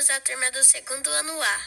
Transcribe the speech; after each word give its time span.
somos 0.00 0.10
a 0.10 0.20
turma 0.20 0.50
do 0.50 0.64
segundo 0.64 1.10
ano 1.10 1.42
A. 1.42 1.60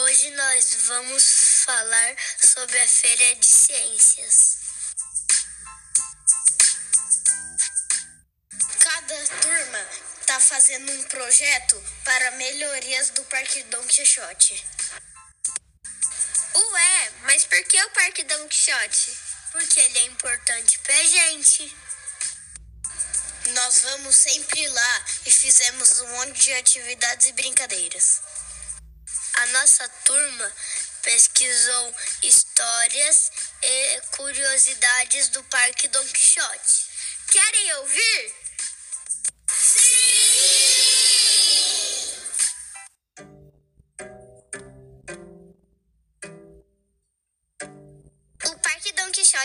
Hoje 0.00 0.30
nós 0.30 0.74
vamos 0.86 1.64
falar 1.66 2.16
sobre 2.38 2.80
a 2.80 2.88
Feira 2.88 3.34
de 3.34 3.46
Ciências. 3.46 4.58
Cada 8.78 9.28
turma 9.42 9.88
está 10.20 10.40
fazendo 10.40 10.92
um 10.92 11.04
projeto 11.04 11.82
para 12.04 12.30
melhorias 12.32 13.10
do 13.10 13.22
Parque 13.24 13.62
Dom 13.64 13.82
Quixote. 13.86 14.64
Ué, 16.54 17.12
mas 17.22 17.44
por 17.44 17.62
que 17.64 17.82
o 17.82 17.90
Parque 17.90 18.24
Dom 18.24 18.48
Quixote? 18.48 19.31
Porque 19.52 19.80
ele 19.80 19.98
é 19.98 20.04
importante 20.06 20.78
pra 20.78 21.02
gente. 21.04 21.76
Nós 23.48 23.78
vamos 23.80 24.16
sempre 24.16 24.66
lá 24.68 25.04
e 25.26 25.30
fizemos 25.30 26.00
um 26.00 26.08
monte 26.08 26.40
de 26.40 26.52
atividades 26.54 27.28
e 27.28 27.32
brincadeiras. 27.32 28.20
A 29.34 29.46
nossa 29.46 29.88
turma 30.04 30.52
pesquisou 31.02 31.94
histórias 32.22 33.30
e 33.62 34.00
curiosidades 34.12 35.28
do 35.28 35.42
Parque 35.44 35.88
Dom 35.88 36.04
Quixote. 36.06 36.86
Querem 37.28 37.74
ouvir? 37.74 38.41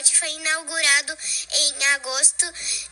Foi 0.05 0.29
inaugurado 0.29 1.17
em 1.51 1.85
agosto 1.95 2.45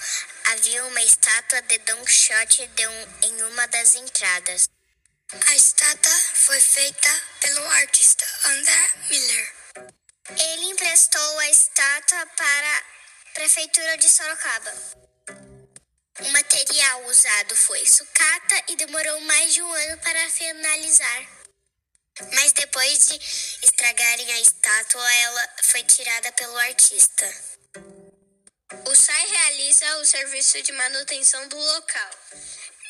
havia 0.46 0.86
uma 0.86 1.02
estátua 1.02 1.62
de 1.64 1.78
Don 1.80 2.06
Quixote 2.06 2.62
um, 2.64 3.28
em 3.28 3.44
uma 3.44 3.68
das 3.68 3.96
entradas. 3.96 4.70
A 5.48 5.56
estátua 5.56 6.16
foi 6.36 6.62
feita 6.62 7.10
pelo 7.42 7.66
artista 7.66 8.26
André 8.46 8.90
Miller. 9.10 9.54
Ele 10.30 10.66
emprestou 10.72 11.40
a 11.40 11.50
estátua 11.50 12.26
para 12.28 12.78
a 12.78 12.84
prefeitura 13.34 13.98
de 13.98 14.10
Sorocaba. 14.10 14.74
O 16.20 16.30
material 16.30 17.06
usado 17.08 17.56
foi 17.58 17.86
sucata 17.86 18.64
e 18.70 18.76
demorou 18.78 19.20
mais 19.22 19.54
de 19.54 19.62
um 19.62 19.74
ano 19.74 19.98
para 19.98 20.30
finalizar. 20.30 21.43
Mas 22.34 22.52
depois 22.52 23.08
de 23.08 23.16
estragarem 23.66 24.32
a 24.32 24.40
estátua, 24.42 25.14
ela 25.14 25.50
foi 25.64 25.84
tirada 25.84 26.32
pelo 26.34 26.58
artista. 26.58 27.26
O 28.86 28.96
SAI 28.96 29.28
realiza 29.28 29.98
o 29.98 30.06
serviço 30.06 30.62
de 30.62 30.72
manutenção 30.72 31.48
do 31.48 31.58
local 31.58 32.10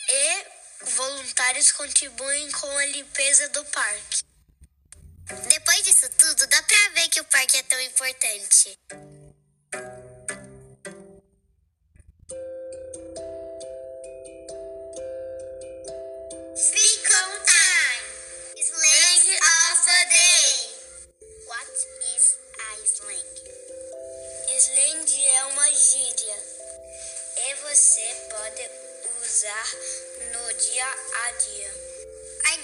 e 0.10 0.46
voluntários 0.92 1.72
contribuem 1.72 2.52
com 2.52 2.78
a 2.78 2.86
limpeza 2.88 3.48
do 3.50 3.64
parque. 3.66 4.24
Depois 5.48 5.84
disso 5.84 6.10
tudo, 6.18 6.48
dá 6.48 6.64
pra 6.64 6.90
ver 6.90 7.08
que 7.10 7.22
o 7.22 7.26
parque 7.26 7.58
é 7.58 7.64
tão 7.64 7.80
importante. 7.80 8.78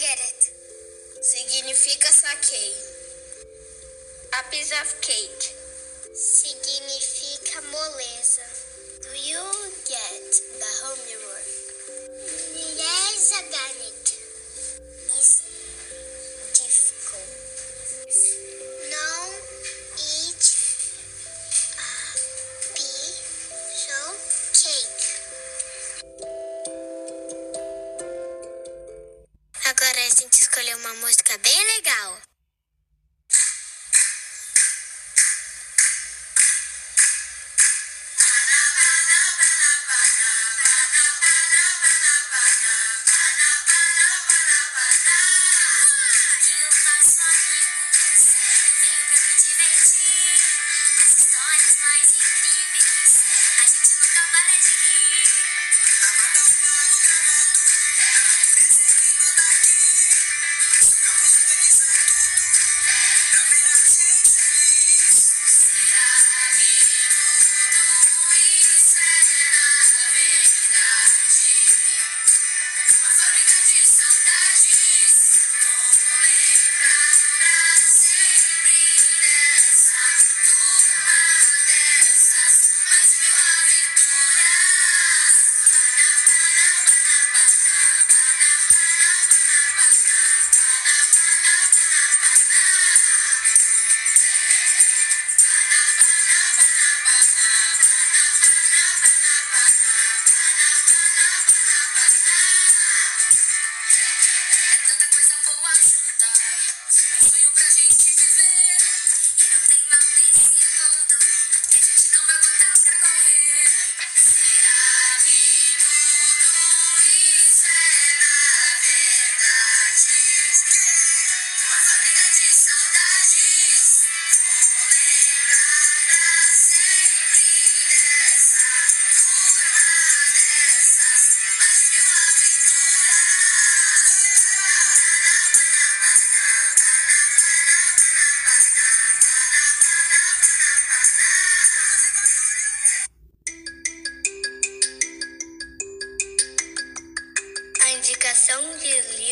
It. 0.02 0.52
Significa 1.22 2.08
saquei. 2.08 2.74
A 4.32 4.50
piece 4.50 4.72
of 4.72 4.96
cake. 5.02 5.54
Significa 6.14 7.62
moleza. 7.70 8.42
Do 9.02 9.10
you 9.28 9.44
get 9.84 10.32
the 10.58 10.72
homework? 10.84 11.48
Yes, 12.78 13.34
I 13.36 13.89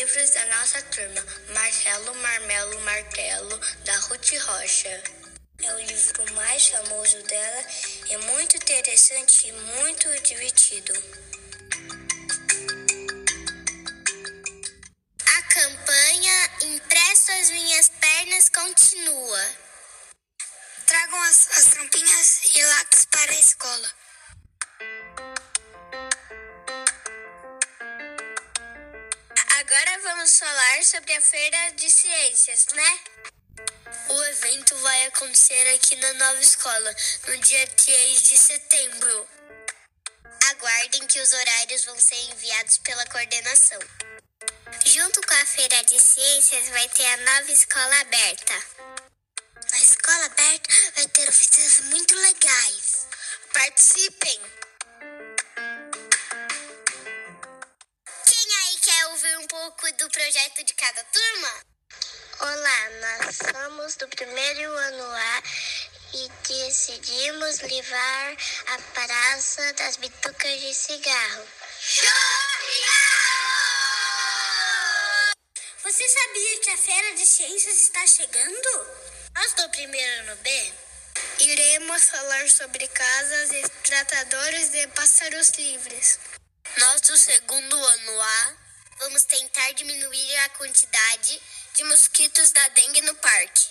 livros 0.08 0.30
da 0.30 0.46
nossa 0.46 0.82
turma, 0.84 1.22
Marcelo 1.52 2.14
Marmelo 2.14 2.80
Martelo, 2.80 3.60
da 3.84 3.94
Ruth 3.98 4.32
Rocha. 4.40 5.02
É 5.60 5.74
o 5.74 5.80
livro 5.80 6.32
mais 6.32 6.66
famoso 6.68 7.22
dela, 7.24 7.64
é 8.08 8.16
muito 8.16 8.56
interessante 8.56 9.48
e 9.48 9.52
muito 9.52 10.22
divertido. 10.22 10.94
A 15.26 15.42
campanha 15.42 16.50
Empresto 16.62 17.32
as 17.32 17.50
minhas 17.50 17.88
pernas 18.00 18.48
continua. 18.48 19.54
Tragam 20.86 21.22
as, 21.24 21.48
as 21.58 21.64
tampinhas 21.74 22.56
e 22.56 22.64
lápis 22.64 23.04
para 23.10 23.30
a 23.30 23.40
escola. 23.40 23.97
Sobre 30.88 31.12
a 31.12 31.20
Feira 31.20 31.70
de 31.72 31.90
Ciências, 31.90 32.64
né? 32.72 33.00
O 34.08 34.24
evento 34.24 34.74
vai 34.76 35.04
acontecer 35.04 35.74
aqui 35.74 35.94
na 35.96 36.14
nova 36.14 36.40
escola, 36.40 36.96
no 37.26 37.36
dia 37.36 37.66
3 37.66 38.22
de 38.22 38.38
setembro. 38.38 39.28
Aguardem 40.48 41.06
que 41.06 41.20
os 41.20 41.30
horários 41.34 41.84
vão 41.84 42.00
ser 42.00 42.18
enviados 42.30 42.78
pela 42.78 43.04
coordenação. 43.04 43.78
Junto 44.86 45.20
com 45.20 45.34
a 45.34 45.44
Feira 45.44 45.84
de 45.84 46.00
Ciências 46.00 46.68
vai 46.70 46.88
ter 46.88 47.04
a 47.04 47.16
nova 47.18 47.52
escola 47.52 48.00
aberta. 48.00 48.54
Na 49.70 49.78
escola 49.80 50.24
aberta 50.24 50.74
vai 50.94 51.06
ter 51.08 51.28
oficinas 51.28 51.80
muito 51.90 52.14
legais. 52.16 53.06
Participem! 53.52 54.57
Projeto 60.10 60.64
de 60.64 60.72
cada 60.74 61.04
turma? 61.04 61.62
Olá, 62.40 62.90
nós 63.00 63.36
somos 63.36 63.96
do 63.96 64.08
primeiro 64.08 64.72
ano 64.72 65.04
A 65.04 65.42
e 66.14 66.28
decidimos 66.48 67.60
levar 67.60 68.36
a 68.68 68.78
praça 68.94 69.72
das 69.74 69.96
bitucas 69.96 70.60
de 70.60 70.74
cigarro. 70.74 71.46
Você 75.82 76.08
sabia 76.08 76.60
que 76.60 76.70
a 76.70 76.78
Feira 76.78 77.14
de 77.14 77.26
Ciências 77.26 77.80
está 77.80 78.06
chegando? 78.06 78.86
Nós 79.34 79.52
do 79.54 79.68
primeiro 79.70 80.22
ano 80.22 80.36
B 80.36 80.72
iremos 81.40 82.04
falar 82.04 82.48
sobre 82.48 82.86
casas 82.88 83.50
e 83.52 83.68
tratadores 83.84 84.70
de 84.70 84.86
pássaros 84.88 85.48
livres. 85.50 86.18
Nós 86.78 87.00
do 87.02 87.16
segundo 87.16 87.76
ano 87.76 88.20
A 88.22 88.67
vamos 88.98 89.24
tentar 89.24 89.72
diminuir 89.72 90.36
a 90.36 90.48
quantidade 90.50 91.40
de 91.74 91.84
mosquitos 91.84 92.50
da 92.50 92.68
dengue 92.68 93.02
no 93.02 93.14
parque. 93.16 93.68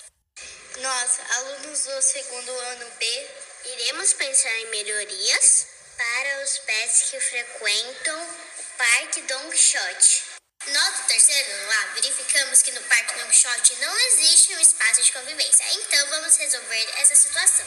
Nós, 0.78 1.20
alunos 1.32 1.84
do 1.84 2.02
segundo 2.02 2.52
ano 2.52 2.92
B, 2.98 3.30
iremos 3.66 4.14
pensar 4.14 4.54
em 4.60 4.68
melhorias 4.68 5.68
para 5.98 6.44
os 6.44 6.60
pets 6.60 7.10
que 7.10 7.20
frequentam 7.20 8.24
o 8.24 8.64
Parque 8.78 9.22
Don 9.22 9.50
Quixote. 9.50 10.24
Nós 10.68 10.98
do 10.98 11.08
terceiro 11.08 11.52
ano 11.52 11.72
A 11.72 11.86
verificamos 11.94 12.62
que 12.62 12.72
no 12.72 12.82
Parque 12.84 13.20
Don 13.20 13.30
Quixote 13.30 13.76
não 13.76 14.00
existe 14.00 14.56
um 14.56 14.60
espaço 14.60 15.02
de 15.02 15.12
convivência, 15.12 15.66
então 15.74 16.08
vamos 16.10 16.38
resolver 16.38 16.90
essa 16.98 17.16
situação. 17.16 17.66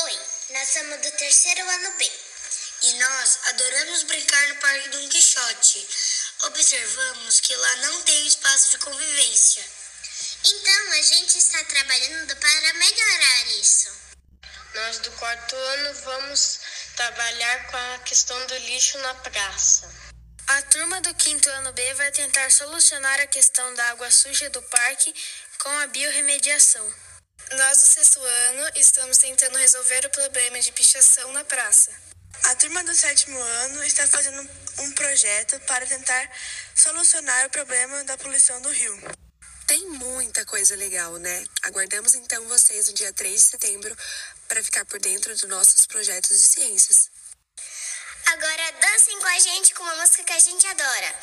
Oi, 0.00 0.18
nós 0.50 0.68
somos 0.68 1.00
do 1.00 1.10
terceiro 1.12 1.68
ano 1.68 1.92
B. 1.92 2.12
E 2.82 2.92
nós 2.94 3.38
adoramos 3.44 4.02
brincar 4.02 4.48
no 4.48 4.56
Parque 4.56 4.88
Don 4.90 5.08
Quixote. 5.08 5.86
Observamos 6.46 7.40
que 7.40 7.56
lá 7.56 7.76
não 7.76 8.02
tem 8.02 8.26
espaço 8.26 8.70
de 8.70 8.78
convivência. 8.78 9.64
Então 10.44 10.92
a 10.92 11.02
gente 11.02 11.38
está 11.38 11.64
trabalhando 11.64 12.36
para 12.36 12.74
melhorar 12.74 13.46
isso. 13.60 13.90
Nós 14.74 14.98
do 14.98 15.10
quarto 15.12 15.56
ano 15.56 16.00
vamos 16.00 16.60
trabalhar 16.96 17.66
com 17.70 17.76
a 17.76 17.98
questão 18.00 18.46
do 18.46 18.56
lixo 18.58 18.98
na 18.98 19.14
praça. 19.14 19.90
A 20.46 20.62
turma 20.62 21.00
do 21.00 21.14
quinto 21.14 21.48
ano 21.48 21.72
B 21.72 21.94
vai 21.94 22.12
tentar 22.12 22.50
solucionar 22.50 23.20
a 23.20 23.26
questão 23.26 23.74
da 23.74 23.90
água 23.90 24.10
suja 24.10 24.50
do 24.50 24.60
parque 24.64 25.14
com 25.58 25.70
a 25.78 25.86
biorremediação. 25.86 26.94
Nós 27.52 27.78
do 27.78 27.86
sexto 27.86 28.22
ano 28.22 28.70
estamos 28.76 29.16
tentando 29.16 29.56
resolver 29.56 30.04
o 30.04 30.10
problema 30.10 30.60
de 30.60 30.72
pichação 30.72 31.32
na 31.32 31.44
praça. 31.44 31.90
A 32.42 32.54
turma 32.56 32.84
do 32.84 32.94
sétimo 32.94 33.38
ano 33.38 33.84
está 33.84 34.06
fazendo 34.06 34.48
um 34.80 34.92
projeto 34.92 35.58
para 35.60 35.86
tentar 35.86 36.30
solucionar 36.74 37.46
o 37.46 37.50
problema 37.50 38.04
da 38.04 38.18
poluição 38.18 38.60
do 38.60 38.70
rio. 38.70 39.00
Tem 39.66 39.86
muita 39.88 40.44
coisa 40.44 40.76
legal, 40.76 41.16
né? 41.16 41.44
Aguardamos 41.62 42.14
então 42.14 42.46
vocês 42.48 42.88
no 42.88 42.94
dia 42.94 43.12
3 43.12 43.34
de 43.34 43.48
setembro 43.48 43.96
para 44.46 44.62
ficar 44.62 44.84
por 44.84 45.00
dentro 45.00 45.32
dos 45.32 45.48
nossos 45.48 45.86
projetos 45.86 46.38
de 46.38 46.46
ciências. 46.46 47.10
Agora 48.26 48.72
dancem 48.72 49.18
com 49.18 49.26
a 49.26 49.38
gente 49.38 49.74
com 49.74 49.82
uma 49.82 49.96
música 49.96 50.24
que 50.24 50.32
a 50.32 50.38
gente 50.38 50.66
adora. 50.66 51.14